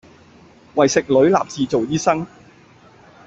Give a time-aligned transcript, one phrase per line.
[0.73, 2.25] 為食女立志做醫生